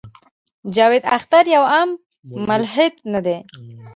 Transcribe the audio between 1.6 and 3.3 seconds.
عام ملحد نۀ